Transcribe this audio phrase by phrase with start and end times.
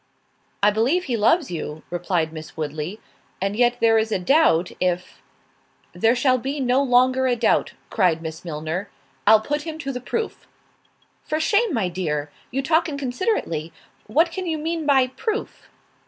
[0.63, 2.99] "I believe he loves you," replied Miss Woodley,
[3.39, 5.21] "and yet there is a doubt if——"
[5.93, 8.89] "There shall be no longer a doubt," cried Miss Milner,
[9.27, 10.47] "I'll put him to the proof."
[11.23, 12.31] "For shame, my dear!
[12.49, 15.69] you talk inconsiderately—what can you mean by proof?"